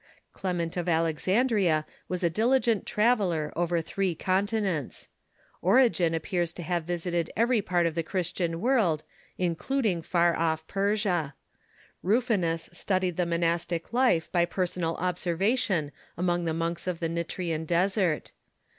Clement 0.33 0.75
of 0.77 0.89
Alexandria 0.89 1.85
was 2.07 2.23
a 2.23 2.29
diligent 2.31 2.87
traveller 2.87 3.53
over 3.55 3.81
three 3.81 4.15
continents. 4.15 5.09
Origen 5.61 6.15
appears 6.15 6.51
to 6.53 6.63
have 6.63 6.85
visited 6.85 7.29
every 7.37 7.61
part 7.61 7.85
of 7.85 7.93
the 7.93 8.01
Christian 8.01 8.59
world, 8.61 9.03
including 9.37 10.01
far 10.01 10.35
off 10.35 10.65
Persia. 10.65 11.35
Rufinus 12.01 12.67
studied 12.73 13.15
the 13.15 13.27
monastic 13.27 13.93
life 13.93 14.31
by 14.31 14.43
personal 14.43 14.95
observation 14.95 15.91
among 16.17 16.45
the 16.45 16.53
monks 16.55 16.87
of 16.87 16.99
the 16.99 17.07
Nitrian 17.07 17.65
desert. 17.65 18.31